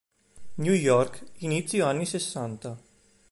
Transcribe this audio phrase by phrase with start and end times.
[0.57, 2.75] New York, inizio anni sessanta.